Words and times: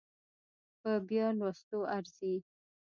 په 0.81 0.91
بيا 1.07 1.27
لوستو 1.39 1.79
ارزي 1.97 2.35